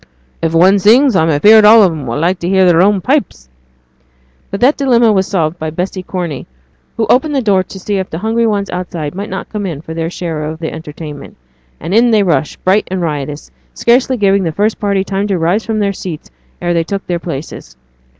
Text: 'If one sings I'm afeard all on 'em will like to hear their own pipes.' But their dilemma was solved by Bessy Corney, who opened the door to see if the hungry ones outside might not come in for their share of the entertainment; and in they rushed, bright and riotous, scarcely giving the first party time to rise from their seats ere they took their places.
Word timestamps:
'If 0.41 0.55
one 0.55 0.79
sings 0.79 1.15
I'm 1.15 1.29
afeard 1.29 1.63
all 1.63 1.83
on 1.83 1.91
'em 1.91 2.07
will 2.07 2.17
like 2.17 2.39
to 2.39 2.49
hear 2.49 2.65
their 2.65 2.81
own 2.81 3.01
pipes.' 3.01 3.49
But 4.49 4.59
their 4.59 4.71
dilemma 4.71 5.11
was 5.13 5.27
solved 5.27 5.59
by 5.59 5.69
Bessy 5.69 6.01
Corney, 6.01 6.47
who 6.97 7.05
opened 7.05 7.35
the 7.35 7.39
door 7.43 7.61
to 7.61 7.79
see 7.79 7.97
if 7.97 8.09
the 8.09 8.17
hungry 8.17 8.47
ones 8.47 8.71
outside 8.71 9.13
might 9.13 9.29
not 9.29 9.49
come 9.49 9.67
in 9.67 9.79
for 9.79 9.93
their 9.93 10.09
share 10.09 10.43
of 10.45 10.57
the 10.57 10.73
entertainment; 10.73 11.37
and 11.79 11.93
in 11.93 12.09
they 12.09 12.23
rushed, 12.23 12.63
bright 12.63 12.87
and 12.89 12.99
riotous, 13.03 13.51
scarcely 13.75 14.17
giving 14.17 14.41
the 14.41 14.51
first 14.51 14.79
party 14.79 15.03
time 15.03 15.27
to 15.27 15.37
rise 15.37 15.63
from 15.67 15.77
their 15.77 15.93
seats 15.93 16.31
ere 16.59 16.73
they 16.73 16.83
took 16.83 17.05
their 17.05 17.19
places. 17.19 17.77